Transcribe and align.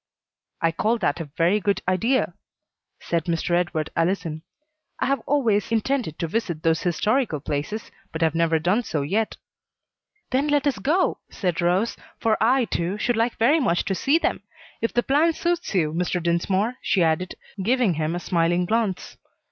"I 0.63 0.71
call 0.71 0.97
that 0.97 1.19
a 1.19 1.25
very 1.37 1.59
good 1.59 1.83
idea," 1.87 2.33
said 2.99 3.25
Mr. 3.25 3.51
Edward 3.51 3.91
Allison. 3.95 4.41
"I 4.99 5.05
have 5.05 5.19
always 5.27 5.71
intended 5.71 6.17
to 6.17 6.27
visit 6.27 6.63
those 6.63 6.81
historical 6.81 7.39
places, 7.39 7.91
but 8.11 8.23
have 8.23 8.33
never 8.33 8.57
done 8.57 8.81
so 8.81 9.03
yet." 9.03 9.37
"Then 10.31 10.47
let 10.47 10.65
us 10.65 10.79
go," 10.79 11.19
said 11.29 11.61
Rose, 11.61 11.97
"for 12.19 12.35
I, 12.41 12.65
too, 12.65 12.97
should 12.97 13.15
like 13.15 13.35
very 13.37 13.59
much 13.59 13.85
to 13.85 13.93
see 13.93 14.17
them; 14.17 14.41
if 14.81 14.91
the 14.91 15.03
plan 15.03 15.33
suits 15.33 15.75
you, 15.75 15.93
Mr. 15.93 16.19
Dinsmore," 16.19 16.77
she 16.81 17.03
added, 17.03 17.35
giving 17.61 17.93
him 17.93 18.15
a 18.15 18.19
smiling 18.19 18.65
glance. 18.65 19.17